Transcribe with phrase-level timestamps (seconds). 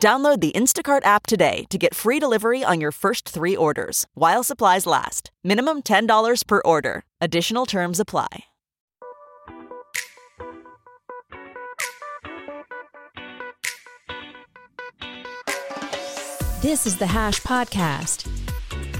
[0.00, 4.42] Download the Instacart app today to get free delivery on your first three orders while
[4.42, 5.30] supplies last.
[5.44, 7.02] Minimum $10 per order.
[7.20, 8.44] Additional terms apply.
[16.60, 18.28] This is the Hash Podcast.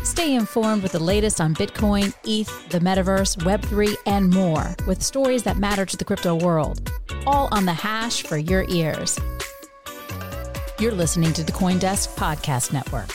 [0.05, 5.43] Stay informed with the latest on Bitcoin, ETH, the metaverse, Web3, and more with stories
[5.43, 6.91] that matter to the crypto world.
[7.27, 9.19] All on the Hash for your ears.
[10.81, 13.11] You're listening to the Coindesk Podcast Network.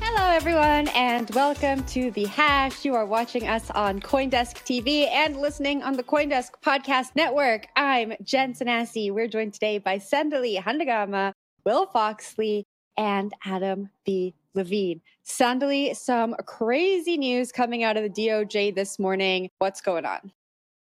[0.00, 2.84] Hello, everyone, and welcome to the Hash.
[2.84, 7.66] You are watching us on Coindesk TV and listening on the Coindesk Podcast Network.
[7.74, 9.10] I'm Jen Sanasie.
[9.10, 11.32] We're joined today by Sandali Handagama,
[11.64, 12.62] Will Foxley,
[12.96, 14.32] and Adam B.
[14.54, 15.00] Levine.
[15.26, 19.50] Sandali, some crazy news coming out of the DOJ this morning.
[19.58, 20.30] What's going on?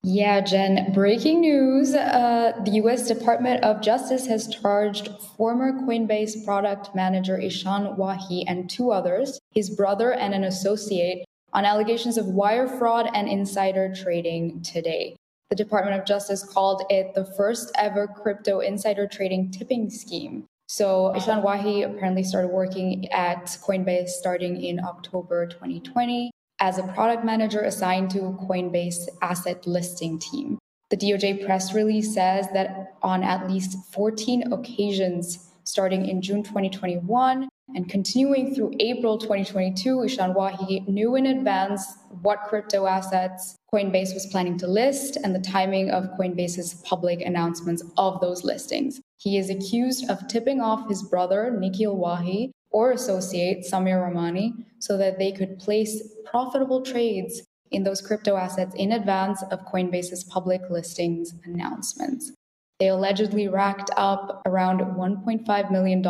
[0.03, 1.94] Yeah, Jen, breaking news.
[1.94, 8.70] Uh, the US Department of Justice has charged former Coinbase product manager Ishan Wahi and
[8.70, 14.61] two others, his brother and an associate, on allegations of wire fraud and insider trading
[14.61, 15.17] today.
[15.50, 20.45] The Department of Justice called it the first ever crypto insider trading tipping scheme.
[20.67, 27.23] So Ishan Wahi apparently started working at Coinbase starting in October 2020 as a product
[27.23, 30.59] manager assigned to Coinbase asset listing team.
[30.89, 37.47] The DOJ press release says that on at least 14 occasions starting in June 2021
[37.75, 44.26] and continuing through April 2022, Ishan Wahi knew in advance what crypto assets Coinbase was
[44.31, 48.99] planning to list and the timing of Coinbase's public announcements of those listings.
[49.17, 54.97] He is accused of tipping off his brother, Nikhil Wahi, or associate, Sameer Ramani, so
[54.97, 57.41] that they could place profitable trades
[57.71, 62.31] in those crypto assets in advance of Coinbase's public listings announcements.
[62.79, 66.03] They allegedly racked up around $1.5 million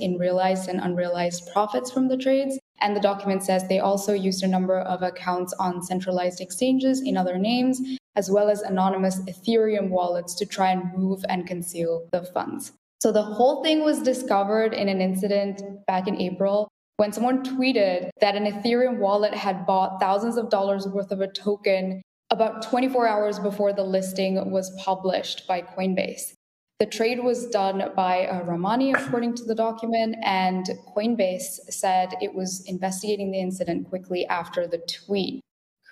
[0.00, 2.58] in realized and unrealized profits from the trades.
[2.80, 7.16] And the document says they also used a number of accounts on centralized exchanges in
[7.16, 7.80] other names
[8.16, 12.72] as well as anonymous Ethereum wallets to try and move and conceal the funds.
[13.04, 18.08] So the whole thing was discovered in an incident back in April when someone tweeted
[18.22, 22.00] that an Ethereum wallet had bought thousands of dollars worth of a token
[22.30, 26.32] about 24 hours before the listing was published by Coinbase.
[26.80, 30.64] The trade was done by uh, Ramani, according to the document, and
[30.96, 35.42] Coinbase said it was investigating the incident quickly after the tweet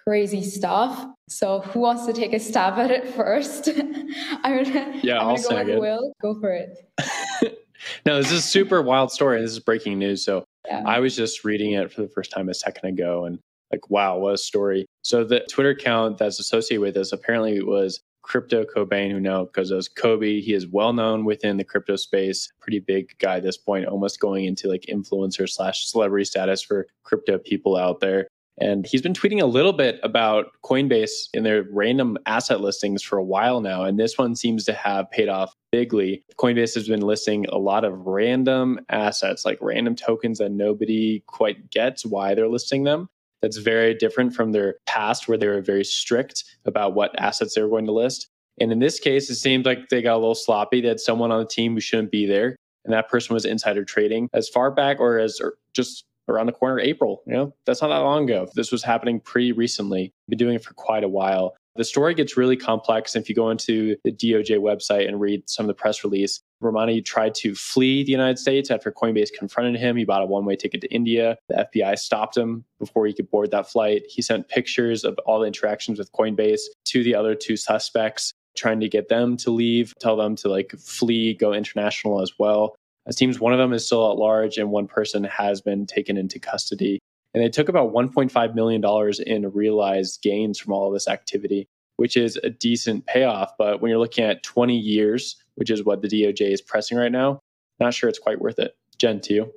[0.07, 1.07] crazy stuff.
[1.29, 3.69] So who wants to take a stab at it first?
[4.43, 5.79] I'm gonna, yeah, I'm I'll go with.
[5.79, 6.13] Will.
[6.21, 6.77] Go for it.
[8.07, 9.41] no, this is a super wild story.
[9.41, 10.25] This is breaking news.
[10.25, 10.83] So Yeah.
[10.87, 13.39] I was just reading it for the first time a second ago and
[13.71, 14.87] like, wow, what a story.
[15.03, 19.71] So the Twitter account that's associated with this apparently was Crypto Cobain, who know because
[19.73, 20.41] as Cobie.
[20.41, 24.21] He is well known within the crypto space, pretty big guy at this point, almost
[24.21, 28.29] going into like influencer slash celebrity status for crypto people out there.
[28.62, 33.19] And he's been tweeting a little bit about Coinbase in their random asset listings for
[33.19, 33.83] a while now.
[33.83, 36.23] And this one seems to have paid off bigly.
[36.39, 41.71] Coinbase has been listing a lot of random assets, like random tokens that nobody quite
[41.71, 43.09] gets why they're listing them.
[43.41, 47.62] That's very different from their past, where they were very strict about what assets they
[47.62, 48.29] were going to list.
[48.61, 50.81] And in this case, it seemed like they got a little sloppy.
[50.81, 52.55] They had someone on the team who shouldn't be there.
[52.85, 55.41] And that person was insider trading as far back or as
[55.75, 57.23] just around the corner April.
[57.27, 58.49] You know, that's not that long ago.
[58.55, 60.13] This was happening pretty recently.
[60.29, 61.55] Been doing it for quite a while.
[61.75, 63.17] The story gets really complex.
[63.17, 67.01] If you go into the DOJ website and read some of the press release, Ramani
[67.01, 69.97] tried to flee the United States after Coinbase confronted him.
[69.97, 71.39] He bought a one way ticket to India.
[71.49, 74.03] The FBI stopped him before he could board that flight.
[74.07, 78.81] He sent pictures of all the interactions with Coinbase to the other two suspects, trying
[78.81, 82.75] to get them to leave, tell them to like flee, go international as well.
[83.06, 86.16] It seems one of them is still at large and one person has been taken
[86.16, 87.00] into custody.
[87.34, 88.82] And they took about $1.5 million
[89.26, 91.66] in realized gains from all of this activity,
[91.96, 93.52] which is a decent payoff.
[93.58, 97.12] But when you're looking at 20 years, which is what the DOJ is pressing right
[97.12, 97.40] now,
[97.81, 98.75] not sure it's quite worth it.
[98.99, 99.52] Jen, to you.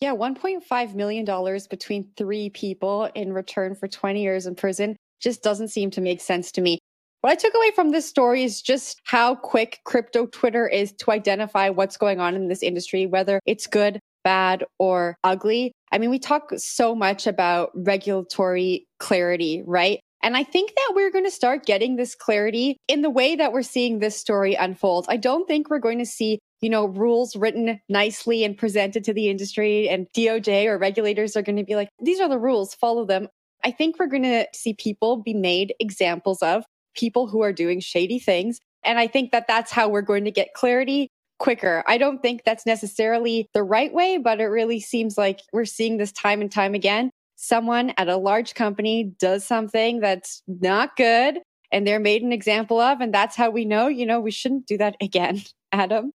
[0.00, 1.24] Yeah, $1.5 million
[1.70, 6.20] between three people in return for 20 years in prison just doesn't seem to make
[6.20, 6.78] sense to me.
[7.24, 11.10] What I took away from this story is just how quick crypto Twitter is to
[11.10, 15.72] identify what's going on in this industry, whether it's good, bad, or ugly.
[15.90, 20.00] I mean, we talk so much about regulatory clarity, right?
[20.22, 23.54] And I think that we're going to start getting this clarity in the way that
[23.54, 25.06] we're seeing this story unfold.
[25.08, 29.14] I don't think we're going to see, you know, rules written nicely and presented to
[29.14, 32.74] the industry and DOJ or regulators are going to be like, these are the rules,
[32.74, 33.28] follow them.
[33.64, 37.80] I think we're going to see people be made examples of people who are doing
[37.80, 38.60] shady things.
[38.84, 41.82] And I think that that's how we're going to get clarity quicker.
[41.86, 45.96] I don't think that's necessarily the right way, but it really seems like we're seeing
[45.96, 51.38] this time and time again someone at a large company does something that's not good
[51.72, 53.00] and they're made an example of.
[53.00, 55.42] And that's how we know, you know, we shouldn't do that again,
[55.72, 56.12] Adam.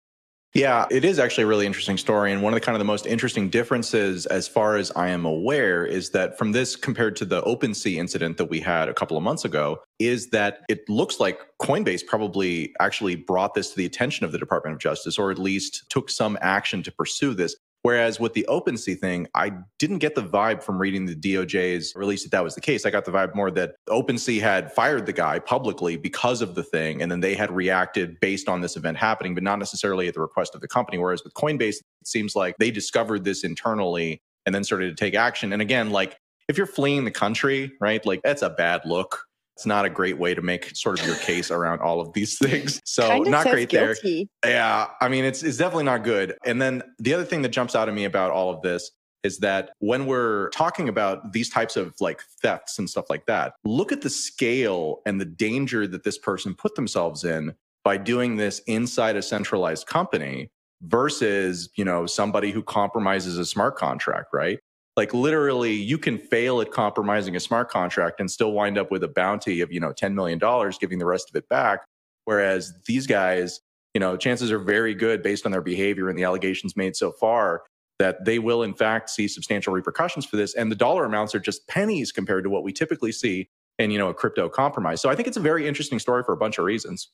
[0.56, 2.32] Yeah, it is actually a really interesting story.
[2.32, 5.26] And one of the kind of the most interesting differences, as far as I am
[5.26, 9.19] aware, is that from this compared to the OpenSea incident that we had a couple
[9.19, 13.85] of months ago, is that it looks like Coinbase probably actually brought this to the
[13.85, 17.55] attention of the Department of Justice, or at least took some action to pursue this.
[17.87, 22.25] Whereas with the OpenSea thing, I didn't get the vibe from reading the DOJ's release
[22.25, 22.85] that that was the case.
[22.85, 26.65] I got the vibe more that OpenSea had fired the guy publicly because of the
[26.65, 30.15] thing, and then they had reacted based on this event happening, but not necessarily at
[30.15, 30.99] the request of the company.
[30.99, 35.15] Whereas with Coinbase, it seems like they discovered this internally and then started to take
[35.15, 35.53] action.
[35.53, 36.19] And again, like
[36.49, 40.19] if you're fleeing the country, right, like that's a bad look it's not a great
[40.19, 42.81] way to make sort of your case around all of these things.
[42.85, 44.29] So kind of not great guilty.
[44.43, 44.53] there.
[44.53, 46.37] Yeah, I mean it's it's definitely not good.
[46.44, 48.91] And then the other thing that jumps out at me about all of this
[49.25, 53.55] is that when we're talking about these types of like thefts and stuff like that,
[53.64, 58.37] look at the scale and the danger that this person put themselves in by doing
[58.37, 60.50] this inside a centralized company
[60.82, 64.59] versus, you know, somebody who compromises a smart contract, right?
[64.96, 69.04] Like literally you can fail at compromising a smart contract and still wind up with
[69.04, 71.84] a bounty of you know 10 million dollars giving the rest of it back.
[72.25, 73.60] Whereas these guys
[73.94, 77.12] you know chances are very good based on their behavior and the allegations made so
[77.12, 77.62] far
[77.98, 80.54] that they will in fact see substantial repercussions for this.
[80.54, 83.99] And the dollar amounts are just pennies compared to what we typically see in you
[83.99, 85.00] know a crypto compromise.
[85.00, 87.10] So i think it's a very interesting story for a bunch of reasons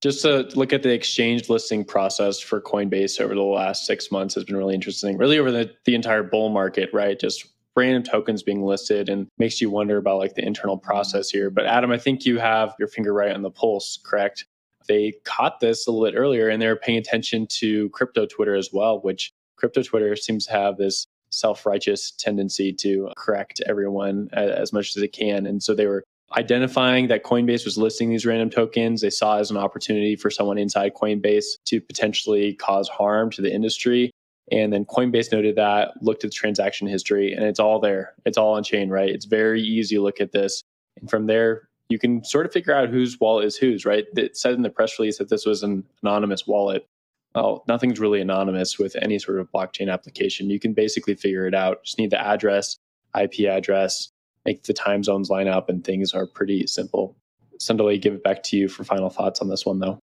[0.00, 4.34] just to look at the exchange listing process for Coinbase over the last six months
[4.34, 5.18] has been really interesting.
[5.18, 7.18] Really over the, the entire bull market, right?
[7.18, 11.50] Just random tokens being listed and makes you wonder about like the internal process here.
[11.50, 14.46] But Adam, I think you have your finger right on the pulse, correct?
[14.88, 18.70] They caught this a little bit earlier and they're paying attention to crypto Twitter as
[18.72, 24.96] well, which crypto Twitter seems to have this self-righteous tendency to correct everyone as much
[24.96, 25.46] as it can.
[25.46, 26.02] And so they were
[26.36, 30.58] identifying that Coinbase was listing these random tokens, they saw as an opportunity for someone
[30.58, 34.10] inside Coinbase to potentially cause harm to the industry.
[34.52, 38.14] And then Coinbase noted that, looked at the transaction history, and it's all there.
[38.24, 39.08] It's all on chain, right?
[39.08, 40.62] It's very easy to look at this.
[41.00, 44.06] And from there, you can sort of figure out whose wallet is whose, right?
[44.16, 46.86] It said in the press release that this was an anonymous wallet.
[47.34, 50.50] Well, nothing's really anonymous with any sort of blockchain application.
[50.50, 51.84] You can basically figure it out.
[51.84, 52.76] Just need the address,
[53.20, 54.10] IP address,
[54.44, 57.16] make the time zones line up, and things are pretty simple.
[57.58, 59.98] Sandali, give it back to you for final thoughts on this one, though.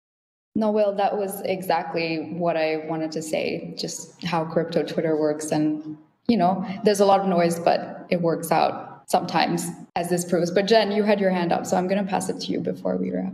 [0.55, 5.51] No, Will, that was exactly what I wanted to say, just how crypto Twitter works.
[5.51, 10.25] And, you know, there's a lot of noise, but it works out sometimes, as this
[10.25, 10.51] proves.
[10.51, 12.59] But Jen, you had your hand up, so I'm going to pass it to you
[12.59, 13.33] before we wrap.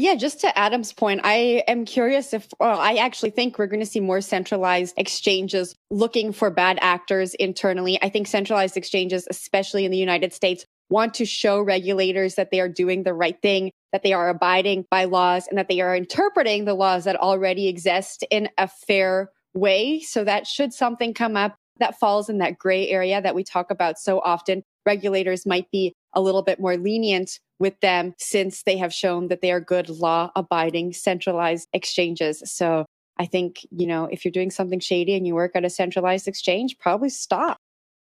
[0.00, 3.80] Yeah, just to Adam's point, I am curious if, well, I actually think we're going
[3.80, 7.98] to see more centralized exchanges looking for bad actors internally.
[8.00, 12.60] I think centralized exchanges, especially in the United States, want to show regulators that they
[12.60, 15.94] are doing the right thing, that they are abiding by laws, and that they are
[15.94, 20.00] interpreting the laws that already exist in a fair way.
[20.00, 23.70] So that should something come up that falls in that gray area that we talk
[23.70, 28.76] about so often, regulators might be a little bit more lenient with them since they
[28.78, 32.42] have shown that they are good law abiding centralized exchanges.
[32.46, 32.86] So
[33.18, 36.26] I think, you know, if you're doing something shady and you work at a centralized
[36.26, 37.58] exchange, probably stop.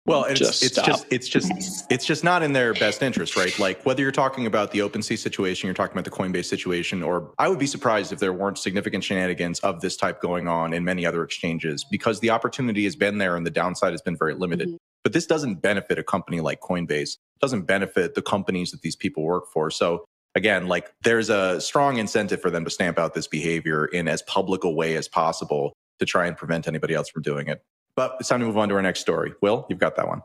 [0.06, 3.58] Well, it's just it's just it's just it's just not in their best interest, right?
[3.58, 7.32] Like whether you're talking about the OpenSea situation, you're talking about the Coinbase situation, or
[7.38, 10.84] I would be surprised if there weren't significant shenanigans of this type going on in
[10.84, 14.34] many other exchanges because the opportunity has been there and the downside has been very
[14.34, 14.68] limited.
[14.68, 14.76] Mm-hmm.
[15.04, 19.22] But this doesn't benefit a company like Coinbase doesn't benefit the companies that these people
[19.22, 19.70] work for.
[19.70, 24.08] So again, like there's a strong incentive for them to stamp out this behavior in
[24.08, 27.62] as public a way as possible to try and prevent anybody else from doing it.
[27.96, 29.32] But it's time to move on to our next story.
[29.40, 30.22] Will, you've got that one.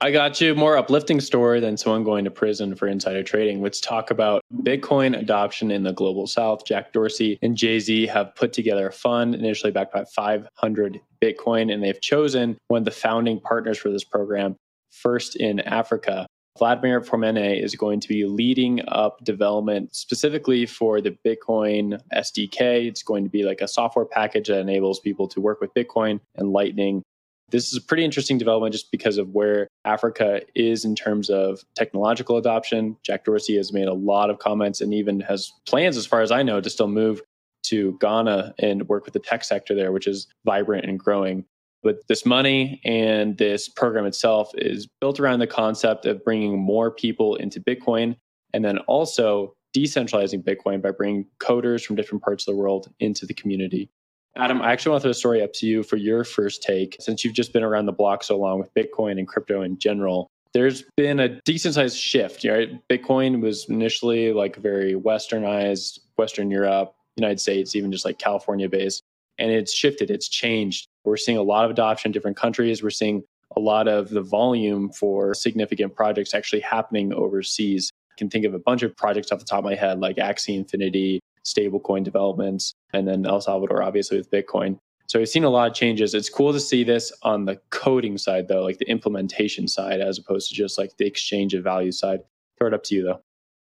[0.00, 3.62] I got you more uplifting story than someone going to prison for insider trading.
[3.62, 6.64] Let's talk about Bitcoin adoption in the global south.
[6.64, 11.72] Jack Dorsey and Jay Z have put together a fund initially backed by 500 Bitcoin,
[11.72, 14.54] and they've chosen one of the founding partners for this program,
[14.92, 16.28] first in Africa.
[16.58, 22.86] Vladimir Fomene is going to be leading up development specifically for the Bitcoin SDK.
[22.86, 26.20] It's going to be like a software package that enables people to work with Bitcoin
[26.36, 27.02] and Lightning
[27.50, 31.64] this is a pretty interesting development just because of where Africa is in terms of
[31.74, 32.96] technological adoption.
[33.02, 36.30] Jack Dorsey has made a lot of comments and even has plans, as far as
[36.30, 37.22] I know, to still move
[37.64, 41.44] to Ghana and work with the tech sector there, which is vibrant and growing.
[41.82, 46.90] But this money and this program itself is built around the concept of bringing more
[46.90, 48.16] people into Bitcoin
[48.52, 53.26] and then also decentralizing Bitcoin by bringing coders from different parts of the world into
[53.26, 53.90] the community.
[54.36, 56.96] Adam, I actually want to throw a story up to you for your first take.
[57.00, 60.28] Since you've just been around the block so long with Bitcoin and crypto in general,
[60.54, 62.44] there's been a decent sized shift.
[62.44, 62.70] Right?
[62.88, 69.02] Bitcoin was initially like very westernized, Western Europe, United States, even just like California based.
[69.38, 70.88] And it's shifted, it's changed.
[71.08, 72.82] We're seeing a lot of adoption in different countries.
[72.82, 73.22] We're seeing
[73.56, 77.90] a lot of the volume for significant projects actually happening overseas.
[78.12, 80.16] I can think of a bunch of projects off the top of my head, like
[80.16, 84.78] Axie Infinity, stablecoin developments, and then El Salvador, obviously, with Bitcoin.
[85.06, 86.12] So we've seen a lot of changes.
[86.12, 90.18] It's cool to see this on the coding side, though, like the implementation side, as
[90.18, 92.20] opposed to just like the exchange of value side.
[92.58, 93.20] Throw it up to you, though.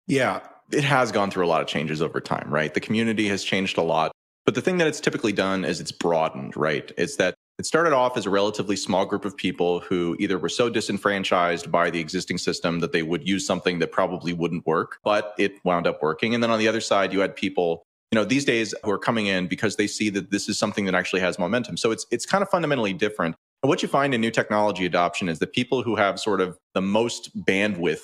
[0.05, 2.71] Yeah, it has gone through a lot of changes over time, right?
[2.73, 4.11] The community has changed a lot.
[4.45, 6.91] But the thing that it's typically done is it's broadened, right?
[6.97, 10.49] It's that it started off as a relatively small group of people who either were
[10.49, 14.97] so disenfranchised by the existing system that they would use something that probably wouldn't work,
[15.03, 16.33] but it wound up working.
[16.33, 18.97] And then on the other side, you had people, you know, these days who are
[18.97, 21.77] coming in because they see that this is something that actually has momentum.
[21.77, 23.35] So it's it's kind of fundamentally different.
[23.61, 26.57] And what you find in new technology adoption is that people who have sort of
[26.73, 28.01] the most bandwidth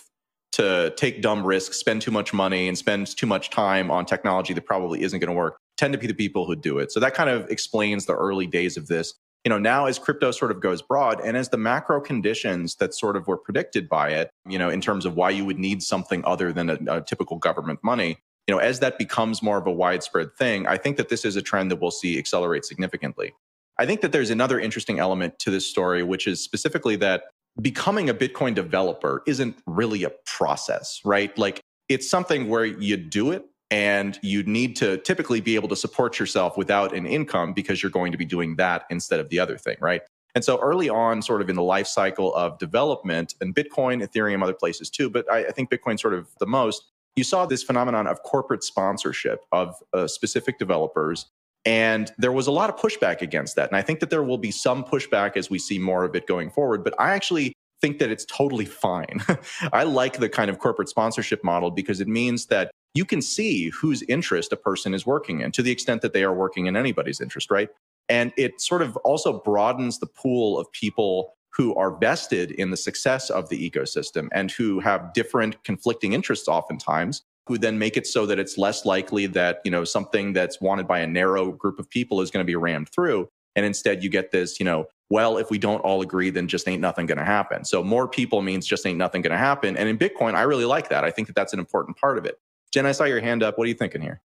[0.54, 4.54] to take dumb risks, spend too much money, and spend too much time on technology
[4.54, 6.92] that probably isn't going to work tend to be the people who do it.
[6.92, 9.14] So that kind of explains the early days of this
[9.46, 12.94] you know, now as crypto sort of goes broad and as the macro conditions that
[12.94, 15.82] sort of were predicted by it, you know, in terms of why you would need
[15.82, 18.18] something other than a, a typical government money,
[18.48, 21.36] you know, as that becomes more of a widespread thing, I think that this is
[21.36, 23.34] a trend that we'll see accelerate significantly.
[23.78, 27.24] I think that there's another interesting element to this story, which is specifically that
[27.62, 31.36] becoming a Bitcoin developer isn't really a process, right?
[31.38, 35.76] Like it's something where you do it and you need to typically be able to
[35.76, 39.40] support yourself without an income because you're going to be doing that instead of the
[39.40, 40.02] other thing, right?
[40.36, 44.44] And so early on, sort of in the life cycle of development and Bitcoin, Ethereum,
[44.44, 46.84] other places too, but I, I think Bitcoin sort of the most,
[47.16, 51.26] you saw this phenomenon of corporate sponsorship of uh, specific developers.
[51.66, 53.68] And there was a lot of pushback against that.
[53.70, 56.26] And I think that there will be some pushback as we see more of it
[56.26, 56.84] going forward.
[56.84, 59.22] But I actually think that it's totally fine.
[59.74, 63.70] I like the kind of corporate sponsorship model because it means that you can see
[63.70, 66.76] whose interest a person is working in to the extent that they are working in
[66.76, 67.70] anybody's interest, right?
[68.08, 72.78] And it sort of also broadens the pool of people who are vested in the
[72.78, 78.06] success of the ecosystem and who have different conflicting interests oftentimes who then make it
[78.06, 81.80] so that it's less likely that you know something that's wanted by a narrow group
[81.80, 83.28] of people is going to be rammed through.
[83.56, 86.68] And instead you get this you know well if we don't all agree then just
[86.68, 87.66] ain't nothing going to happen.
[87.66, 89.76] So more people means just ain't nothing going to happen.
[89.78, 91.04] And in bitcoin i really like that.
[91.04, 92.40] I think that that's an important part of it
[92.72, 93.58] Jen, I saw your hand up.
[93.58, 94.22] What are you thinking here?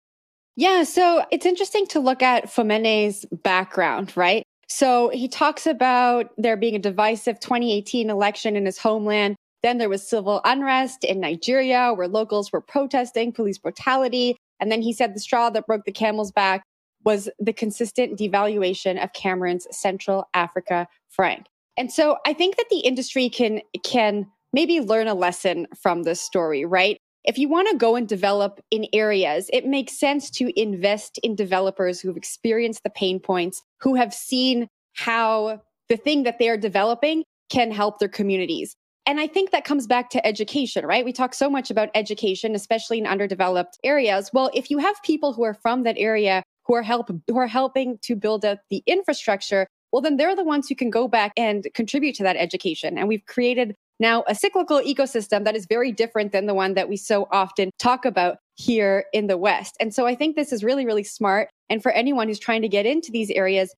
[0.56, 4.44] Yeah, so it's interesting to look at Fomene's background, right?
[4.68, 9.36] So he talks about there being a divisive 2018 election in his homeland.
[9.62, 14.36] Then there was civil unrest in Nigeria where locals were protesting police brutality.
[14.60, 16.64] And then he said the straw that broke the camel's back
[17.04, 21.46] was the consistent devaluation of Cameroon's Central Africa franc.
[21.78, 26.22] And so I think that the industry can can maybe learn a lesson from this
[26.22, 26.98] story, right?
[27.24, 31.36] If you want to go and develop in areas, it makes sense to invest in
[31.36, 36.58] developers who've experienced the pain points, who have seen how the thing that they are
[36.58, 38.76] developing can help their communities.
[39.06, 41.04] And I think that comes back to education, right?
[41.04, 44.30] We talk so much about education, especially in underdeveloped areas.
[44.34, 47.48] Well, if you have people who are from that area who are help who are
[47.48, 51.34] helping to build up the infrastructure, well then they're the ones who can go back
[51.36, 52.98] and contribute to that education.
[52.98, 56.90] And we've created now, a cyclical ecosystem that is very different than the one that
[56.90, 59.76] we so often talk about here in the West.
[59.80, 61.50] And so I think this is really, really smart.
[61.70, 63.74] And for anyone who's trying to get into these areas,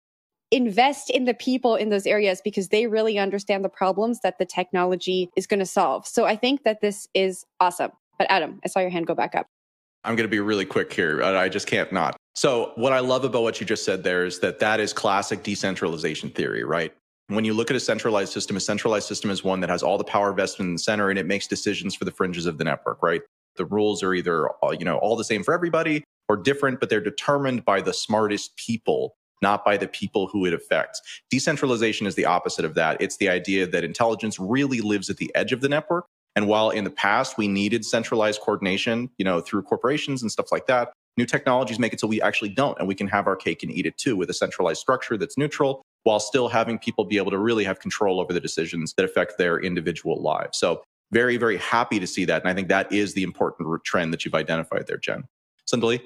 [0.51, 4.45] invest in the people in those areas because they really understand the problems that the
[4.45, 6.07] technology is going to solve.
[6.07, 7.91] So I think that this is awesome.
[8.17, 9.47] But Adam, I saw your hand go back up.
[10.05, 11.23] I'm going to be really quick here.
[11.23, 12.15] I just can't not.
[12.35, 15.41] So, what I love about what you just said there is that that is classic
[15.41, 16.93] decentralization theory, right?
[17.27, 19.97] When you look at a centralized system, a centralized system is one that has all
[19.97, 22.63] the power vested in the center and it makes decisions for the fringes of the
[22.63, 23.21] network, right?
[23.55, 26.89] The rules are either uh, you know all the same for everybody or different, but
[26.89, 31.01] they're determined by the smartest people, not by the people who it affects.
[31.31, 33.01] Decentralization is the opposite of that.
[33.01, 36.05] It's the idea that intelligence really lives at the edge of the network.
[36.35, 40.51] And while in the past we needed centralized coordination, you know, through corporations and stuff
[40.51, 43.35] like that, new technologies make it so we actually don't and we can have our
[43.35, 47.03] cake and eat it too with a centralized structure that's neutral while still having people
[47.03, 50.57] be able to really have control over the decisions that affect their individual lives.
[50.57, 52.41] So, very, very happy to see that.
[52.41, 55.23] And I think that is the important trend that you've identified there, Jen.
[55.71, 56.01] Sandali?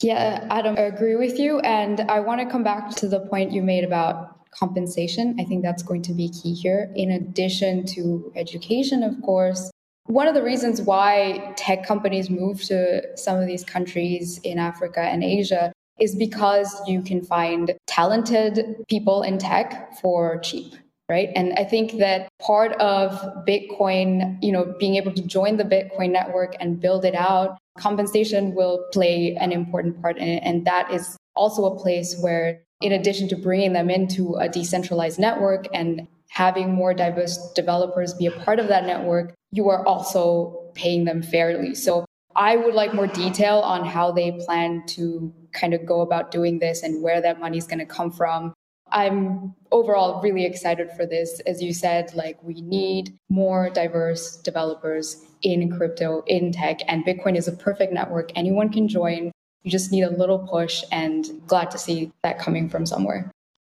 [0.00, 1.60] Yeah, Adam, I agree with you.
[1.60, 5.36] And I want to come back to the point you made about compensation.
[5.38, 6.90] I think that's going to be key here.
[6.96, 9.70] In addition to education, of course,
[10.06, 15.00] one of the reasons why tech companies move to some of these countries in Africa
[15.00, 20.74] and Asia is because you can find talented people in tech for cheap
[21.10, 21.28] right?
[21.36, 23.10] And i think that part of
[23.46, 28.54] bitcoin you know being able to join the bitcoin network and build it out compensation
[28.54, 30.42] will play an important part in it.
[30.44, 35.18] And that is also a place where in addition to bringing them into a decentralized
[35.18, 40.70] network and having more diverse developers be a part of that network you are also
[40.74, 41.76] paying them fairly.
[41.76, 46.30] So I would like more detail on how they plan to kind of go about
[46.30, 48.52] doing this and where that money is going to come from.
[48.92, 51.40] I'm overall really excited for this.
[51.46, 57.36] As you said, like we need more diverse developers in crypto, in tech, and Bitcoin
[57.36, 58.30] is a perfect network.
[58.36, 59.32] Anyone can join.
[59.62, 63.30] You just need a little push and glad to see that coming from somewhere.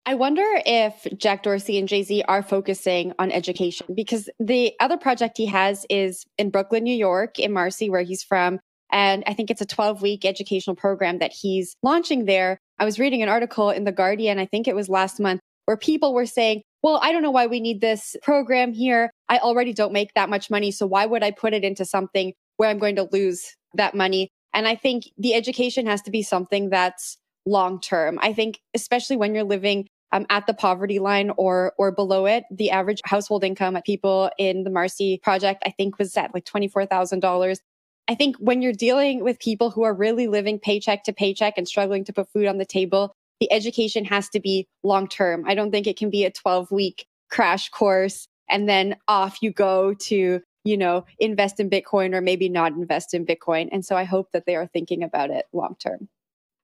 [0.06, 4.96] I wonder if Jack Dorsey and Jay Z are focusing on education because the other
[4.96, 8.58] project he has is in Brooklyn, New York, in Marcy, where he's from.
[8.92, 12.58] And I think it's a 12 week educational program that he's launching there.
[12.78, 15.76] I was reading an article in The Guardian, I think it was last month, where
[15.76, 19.10] people were saying, well, I don't know why we need this program here.
[19.28, 20.70] I already don't make that much money.
[20.70, 24.30] So why would I put it into something where I'm going to lose that money?
[24.54, 28.18] And I think the education has to be something that's long term.
[28.20, 32.44] I think, especially when you're living um, at the poverty line or or below it.
[32.50, 36.44] The average household income at people in the Marcy project, I think, was at like
[36.44, 37.60] twenty four thousand dollars.
[38.08, 41.68] I think when you're dealing with people who are really living paycheck to paycheck and
[41.68, 45.44] struggling to put food on the table, the education has to be long term.
[45.46, 49.52] I don't think it can be a 12 week crash course and then off you
[49.52, 53.68] go to, you know, invest in Bitcoin or maybe not invest in Bitcoin.
[53.72, 56.08] And so I hope that they are thinking about it long term.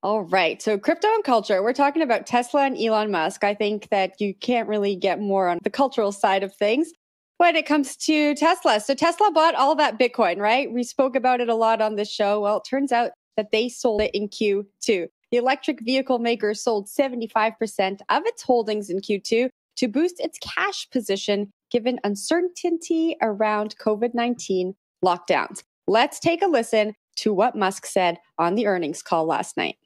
[0.02, 0.60] All right.
[0.60, 3.42] So, crypto and culture, we're talking about Tesla and Elon Musk.
[3.42, 6.92] I think that you can't really get more on the cultural side of things
[7.38, 8.80] when it comes to Tesla.
[8.80, 10.70] So, Tesla bought all that Bitcoin, right?
[10.70, 12.40] We spoke about it a lot on this show.
[12.40, 15.08] Well, it turns out that they sold it in Q2.
[15.30, 20.88] The electric vehicle maker sold 75% of its holdings in Q2 to boost its cash
[20.90, 25.62] position given uncertainty around COVID 19 lockdowns.
[25.86, 29.76] Let's take a listen to what Musk said on the earnings call last night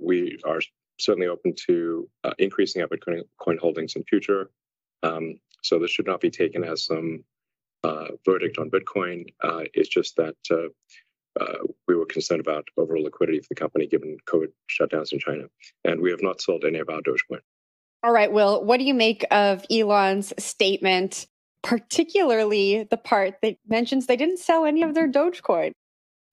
[0.00, 0.60] we are
[0.98, 4.50] certainly open to uh, increasing our Bitcoin coin holdings in future.
[5.02, 7.24] Um, so this should not be taken as some
[7.84, 9.26] uh, verdict on Bitcoin.
[9.42, 10.68] Uh, it's just that uh,
[11.40, 15.44] uh, we were concerned about overall liquidity for the company given COVID shutdowns in China,
[15.84, 17.40] and we have not sold any of our Dogecoin.
[18.02, 18.64] All right, Will.
[18.64, 21.26] What do you make of Elon's statement,
[21.62, 25.72] particularly the part that mentions they didn't sell any of their Dogecoin?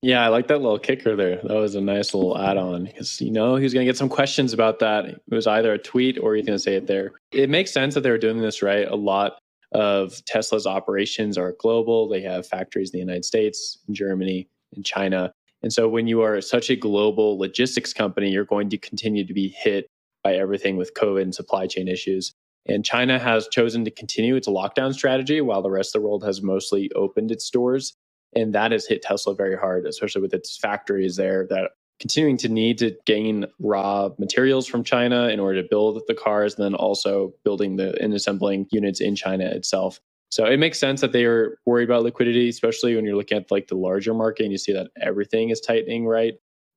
[0.02, 1.42] Yeah, I like that little kicker there.
[1.44, 4.08] That was a nice little add on because, you know, he's going to get some
[4.08, 5.06] questions about that.
[5.06, 7.12] It was either a tweet or he's going to say it there.
[7.34, 8.88] It makes sense that they were doing this right.
[8.88, 9.34] A lot
[9.74, 14.84] of Tesla's operations are global, they have factories in the United States, in Germany, in
[14.84, 15.32] China.
[15.62, 19.34] And so when you are such a global logistics company, you're going to continue to
[19.34, 19.88] be hit
[20.24, 22.34] by everything with COVID and supply chain issues.
[22.66, 26.24] And China has chosen to continue its lockdown strategy while the rest of the world
[26.24, 27.94] has mostly opened its doors.
[28.36, 32.48] And that has hit Tesla very hard, especially with its factories there that continuing to
[32.48, 36.74] need to gain raw materials from China in order to build the cars, and then
[36.74, 40.00] also building the and assembling units in China itself.
[40.32, 43.50] So it makes sense that they are worried about liquidity, especially when you're looking at
[43.52, 46.36] like the larger market and you see that everything is tightening, right?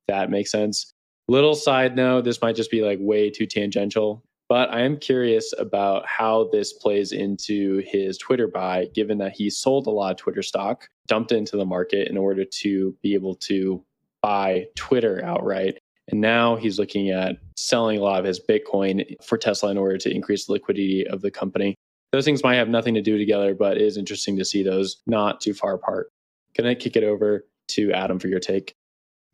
[0.09, 0.93] That makes sense.
[1.29, 4.25] Little side note, this might just be like way too tangential.
[4.53, 9.49] But I am curious about how this plays into his Twitter buy, given that he
[9.49, 13.35] sold a lot of Twitter stock, dumped into the market in order to be able
[13.37, 13.83] to
[14.21, 15.79] buy Twitter outright.
[16.09, 19.97] And now he's looking at selling a lot of his Bitcoin for Tesla in order
[19.97, 21.75] to increase the liquidity of the company.
[22.13, 24.99] Those things might have nothing to do together, but it is interesting to see those
[25.07, 26.11] not too far apart.
[26.55, 28.75] Gonna kick it over to Adam for your take.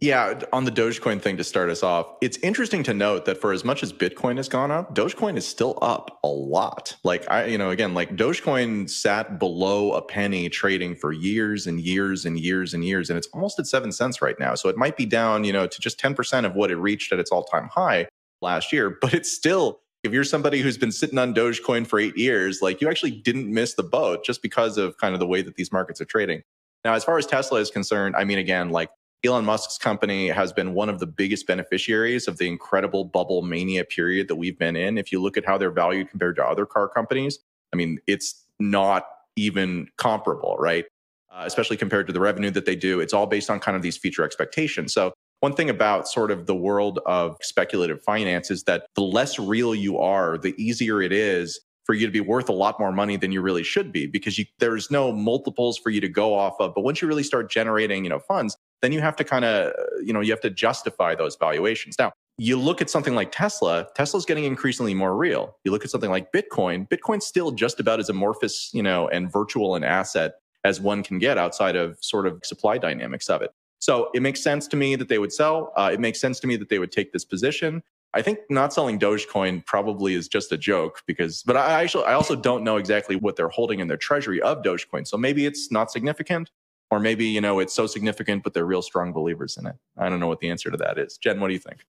[0.00, 3.52] Yeah, on the Dogecoin thing to start us off, it's interesting to note that for
[3.52, 6.96] as much as Bitcoin has gone up, Dogecoin is still up a lot.
[7.02, 11.80] Like I, you know, again, like Dogecoin sat below a penny trading for years and
[11.80, 14.54] years and years and years, and it's almost at seven cents right now.
[14.54, 17.18] So it might be down, you know, to just 10% of what it reached at
[17.18, 18.06] its all-time high
[18.40, 22.16] last year, but it's still if you're somebody who's been sitting on Dogecoin for eight
[22.16, 25.42] years, like you actually didn't miss the boat just because of kind of the way
[25.42, 26.42] that these markets are trading.
[26.84, 28.90] Now, as far as Tesla is concerned, I mean, again, like
[29.24, 33.84] Elon Musk's company has been one of the biggest beneficiaries of the incredible bubble mania
[33.84, 34.96] period that we've been in.
[34.96, 37.40] If you look at how they're valued compared to other car companies,
[37.72, 40.84] I mean, it's not even comparable, right?
[41.32, 43.00] Uh, especially compared to the revenue that they do.
[43.00, 44.94] It's all based on kind of these future expectations.
[44.94, 49.38] So, one thing about sort of the world of speculative finance is that the less
[49.38, 52.90] real you are, the easier it is for you to be worth a lot more
[52.90, 56.34] money than you really should be because you, there's no multiples for you to go
[56.34, 56.74] off of.
[56.74, 59.72] But once you really start generating, you know, funds, then you have to kind of,
[60.02, 61.96] you know, you have to justify those valuations.
[61.98, 65.56] Now, you look at something like Tesla, Tesla's getting increasingly more real.
[65.64, 69.30] You look at something like Bitcoin, Bitcoin's still just about as amorphous, you know, and
[69.30, 73.50] virtual an asset as one can get outside of sort of supply dynamics of it.
[73.80, 75.72] So it makes sense to me that they would sell.
[75.76, 77.82] Uh, it makes sense to me that they would take this position.
[78.14, 82.14] I think not selling Dogecoin probably is just a joke because, but I actually, I
[82.14, 85.06] also don't know exactly what they're holding in their treasury of Dogecoin.
[85.06, 86.50] So maybe it's not significant
[86.90, 89.76] or maybe, you know, it's so significant, but they're real strong believers in it.
[89.96, 91.18] I don't know what the answer to that is.
[91.18, 91.84] Jen, what do you think?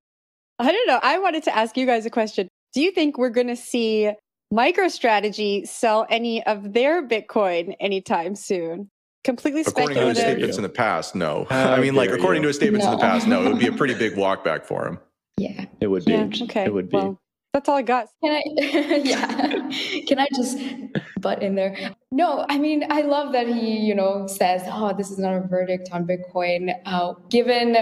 [0.60, 1.00] I don't know.
[1.02, 2.50] I wanted to ask you guys a question.
[2.74, 4.12] Do you think we're going to see
[4.54, 8.90] MicroStrategy sell any of their Bitcoin anytime soon?
[9.24, 10.16] Completely according speculative.
[10.16, 11.46] to his statements in the past, no.
[11.50, 12.44] Uh, I mean, like according you.
[12.44, 12.94] to his statements no.
[12.94, 13.46] in the past, no.
[13.46, 15.00] It would be a pretty big walk back for him.
[15.38, 16.14] Yeah, it would be.
[16.14, 16.66] Yeah, okay.
[16.66, 16.98] It would be.
[16.98, 17.20] Well,
[17.54, 18.08] that's all I got.
[18.24, 18.44] Can I?
[19.04, 19.70] yeah.
[20.08, 20.60] Can I just
[21.20, 21.76] butt in there?
[22.12, 25.42] No, I mean I love that he, you know, says, "Oh, this is not a
[25.42, 27.74] verdict on Bitcoin." Uh, given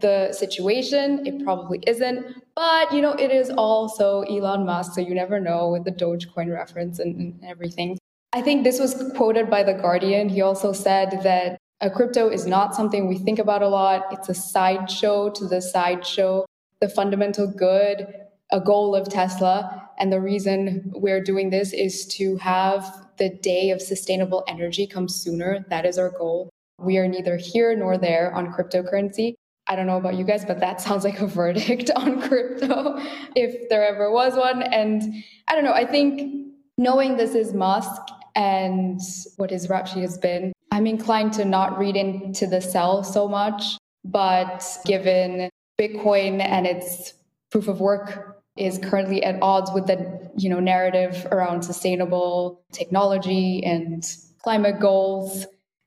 [0.00, 2.42] the situation, it probably isn't.
[2.54, 6.52] But you know, it is also Elon Musk, so you never know with the Dogecoin
[6.52, 7.98] reference and, and everything.
[8.34, 10.28] I think this was quoted by the Guardian.
[10.28, 14.06] He also said that a crypto is not something we think about a lot.
[14.10, 16.44] It's a sideshow to the sideshow.
[16.80, 18.23] The fundamental good
[18.54, 19.90] a goal of Tesla.
[19.98, 22.86] And the reason we're doing this is to have
[23.18, 25.66] the day of sustainable energy come sooner.
[25.70, 26.50] That is our goal.
[26.78, 29.34] We are neither here nor there on cryptocurrency.
[29.66, 32.96] I don't know about you guys, but that sounds like a verdict on crypto
[33.36, 34.62] if there ever was one.
[34.62, 35.02] And
[35.48, 36.46] I don't know, I think
[36.78, 38.02] knowing this is Musk
[38.36, 39.00] and
[39.36, 43.28] what his rap sheet has been, I'm inclined to not read into the sell so
[43.28, 43.78] much.
[44.04, 45.48] But given
[45.80, 47.14] Bitcoin and its
[47.50, 53.62] proof of work is currently at odds with the you know narrative around sustainable technology
[53.64, 55.46] and climate goals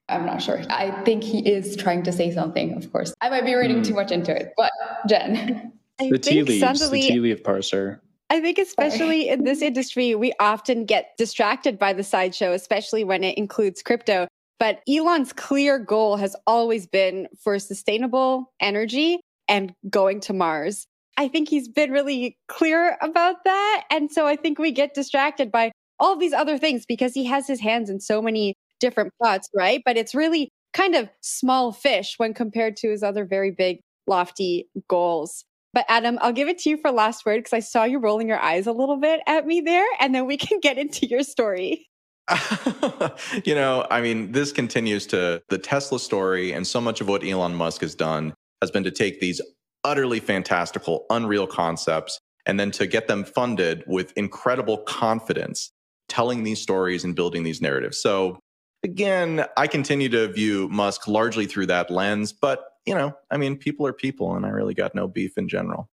[0.09, 3.45] i'm not sure i think he is trying to say something of course i might
[3.45, 3.87] be reading mm.
[3.87, 4.71] too much into it but
[5.07, 7.99] jen I the tea leaves suddenly, the tea leaf parser
[8.29, 13.23] I think, especially in this industry, we often get distracted by the sideshow, especially when
[13.23, 14.27] it includes crypto.
[14.59, 20.87] But Elon's clear goal has always been for sustainable energy and going to Mars.
[21.17, 23.85] I think he's been really clear about that.
[23.89, 27.47] And so I think we get distracted by all these other things because he has
[27.47, 29.81] his hands in so many different pots, right?
[29.83, 34.69] But it's really kind of small fish when compared to his other very big, lofty
[34.87, 35.43] goals.
[35.73, 38.27] But Adam, I'll give it to you for last word because I saw you rolling
[38.27, 41.23] your eyes a little bit at me there, and then we can get into your
[41.23, 41.87] story.
[43.45, 47.23] you know, I mean, this continues to the Tesla story, and so much of what
[47.23, 49.41] Elon Musk has done has been to take these
[49.87, 55.71] utterly fantastical, unreal concepts, and then to get them funded with incredible confidence,
[56.09, 57.97] telling these stories and building these narratives.
[57.97, 58.37] So
[58.83, 63.57] again, I continue to view Musk largely through that lens, but you know, I mean,
[63.57, 65.89] people are people, and I really got no beef in general.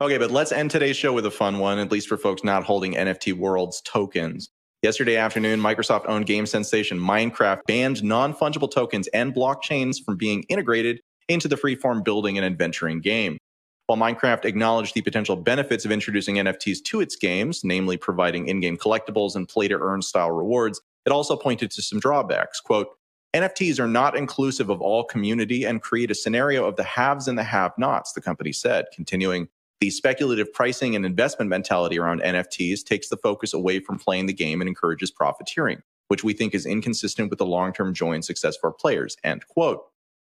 [0.00, 2.64] Okay, but let's end today's show with a fun one, at least for folks not
[2.64, 4.50] holding NFT Worlds tokens.
[4.82, 10.44] Yesterday afternoon, Microsoft owned game sensation Minecraft banned non fungible tokens and blockchains from being
[10.48, 13.38] integrated into the freeform building and adventuring game.
[13.86, 18.76] While Minecraft acknowledged the potential benefits of introducing NFTs to its games, namely providing in-game
[18.76, 22.60] collectibles and play-to-earn style rewards, it also pointed to some drawbacks.
[22.60, 22.88] Quote,
[23.34, 27.36] NFTs are not inclusive of all community and create a scenario of the haves and
[27.36, 29.48] the have-nots, the company said, continuing,
[29.80, 34.32] the speculative pricing and investment mentality around NFTs takes the focus away from playing the
[34.32, 38.56] game and encourages profiteering, which we think is inconsistent with the long-term joy and success
[38.56, 39.82] for players, end quote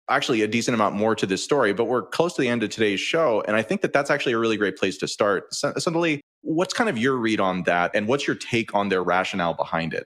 [0.10, 2.70] actually a decent amount more to this story, but we're close to the end of
[2.70, 3.44] today's show.
[3.48, 5.52] And I think that that's actually a really great place to start.
[5.52, 7.92] Sandali, what's kind of your read on that?
[7.94, 10.06] And what's your take on their rationale behind it?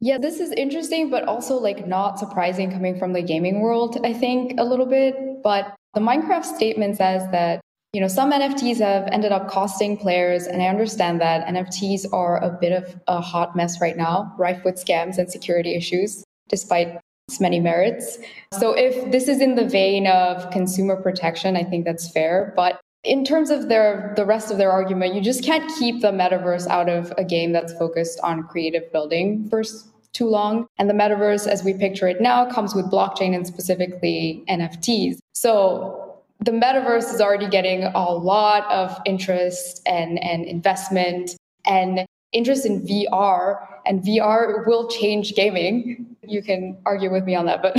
[0.00, 4.12] Yeah, this is interesting, but also like not surprising coming from the gaming world, I
[4.12, 5.42] think a little bit.
[5.42, 7.60] But The Minecraft statement says that
[7.94, 12.42] you know some nfts have ended up costing players and i understand that nfts are
[12.42, 16.98] a bit of a hot mess right now rife with scams and security issues despite
[17.28, 18.18] its many merits.
[18.52, 22.52] So if this is in the vein of consumer protection i think that's fair.
[22.56, 26.12] But in terms of their the rest of their argument you just can't keep the
[26.12, 29.62] metaverse out of a game that's focused on creative building for
[30.12, 30.66] too long.
[30.78, 36.04] And the metaverse as we picture it now comes with blockchain and specifically nfts so
[36.40, 41.36] the metaverse is already getting a lot of interest and, and investment.
[41.66, 46.16] And interest in VR, and VR will change gaming.
[46.22, 47.74] You can argue with me on that, but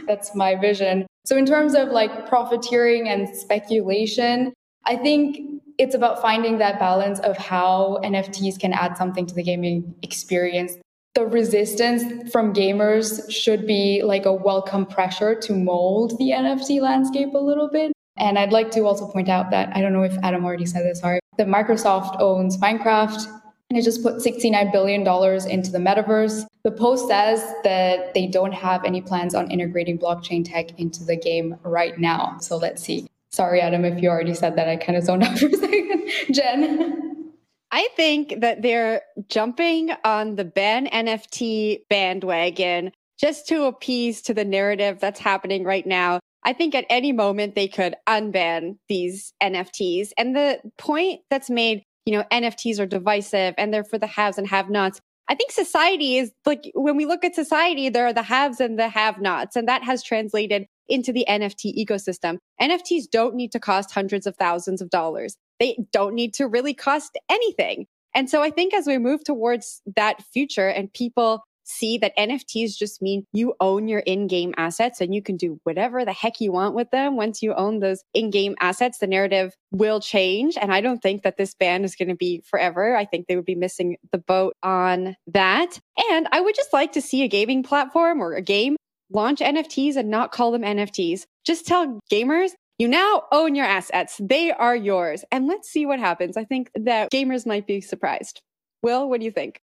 [0.06, 1.06] that's my vision.
[1.24, 4.52] So, in terms of like profiteering and speculation,
[4.84, 9.42] I think it's about finding that balance of how NFTs can add something to the
[9.42, 10.76] gaming experience
[11.14, 17.34] the resistance from gamers should be like a welcome pressure to mold the NFT landscape
[17.34, 17.92] a little bit.
[18.16, 20.84] And I'd like to also point out that I don't know if Adam already said
[20.84, 23.41] this, sorry, that Microsoft owns Minecraft
[23.72, 26.44] and it just put $69 billion into the metaverse.
[26.62, 31.16] The post says that they don't have any plans on integrating blockchain tech into the
[31.16, 32.36] game right now.
[32.38, 33.06] So let's see.
[33.30, 34.68] Sorry, Adam, if you already said that.
[34.68, 36.10] I kind of zoned out for a second.
[36.32, 37.32] Jen.
[37.70, 44.44] I think that they're jumping on the ban NFT bandwagon just to appease to the
[44.44, 46.20] narrative that's happening right now.
[46.44, 50.10] I think at any moment they could unban these NFTs.
[50.18, 54.38] And the point that's made, you know, NFTs are divisive and they're for the haves
[54.38, 55.00] and have nots.
[55.28, 58.78] I think society is like when we look at society, there are the haves and
[58.78, 62.38] the have nots, and that has translated into the NFT ecosystem.
[62.60, 66.74] NFTs don't need to cost hundreds of thousands of dollars they don't need to really
[66.74, 67.86] cost anything.
[68.14, 72.76] And so I think as we move towards that future and people see that NFTs
[72.76, 76.52] just mean you own your in-game assets and you can do whatever the heck you
[76.52, 77.16] want with them.
[77.16, 80.56] Once you own those in-game assets, the narrative will change.
[80.60, 82.96] And I don't think that this ban is going to be forever.
[82.96, 85.78] I think they would be missing the boat on that.
[86.10, 88.76] And I would just like to see a gaming platform or a game
[89.10, 91.24] launch NFTs and not call them NFTs.
[91.44, 94.20] Just tell gamers you now own your assets.
[94.20, 95.24] They are yours.
[95.30, 96.36] And let's see what happens.
[96.36, 98.40] I think that gamers might be surprised.
[98.82, 99.60] Will, what do you think?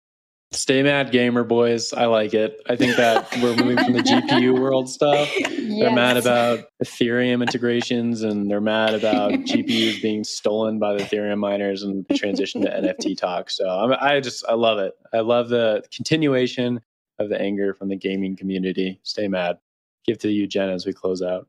[0.55, 1.91] Stay mad, gamer boys.
[1.93, 2.61] I like it.
[2.67, 5.29] I think that we're moving from the GPU world stuff.
[5.37, 5.79] Yes.
[5.79, 11.39] They're mad about Ethereum integrations and they're mad about GPUs being stolen by the Ethereum
[11.39, 13.49] miners and the transition to NFT talk.
[13.49, 14.93] So I'm, I just, I love it.
[15.13, 16.81] I love the continuation
[17.19, 18.99] of the anger from the gaming community.
[19.03, 19.57] Stay mad.
[20.05, 21.47] Give to you, Jen, as we close out.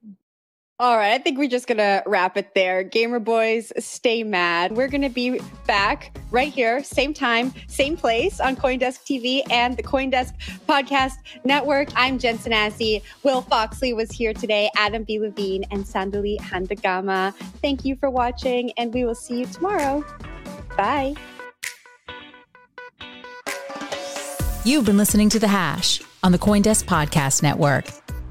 [0.79, 2.83] All right, I think we're just to wrap it there.
[2.83, 4.77] Gamer boys, stay mad.
[4.77, 9.83] We're to be back right here, same time, same place on Coindesk TV and the
[9.83, 10.35] Coindesk
[10.69, 11.89] Podcast Network.
[11.97, 13.01] I'm Jen Sanasie.
[13.23, 15.19] Will Foxley was here today, Adam B.
[15.19, 17.33] Levine, and Sandali Handagama.
[17.63, 20.05] Thank you for watching, and we will see you tomorrow.
[20.77, 21.15] Bye.
[24.63, 27.87] You've been listening to The Hash on the Coindesk Podcast Network.